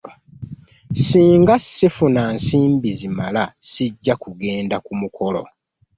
[1.07, 5.41] Singa sifuna nsimbi zimala sijja kugenda ku mukolo.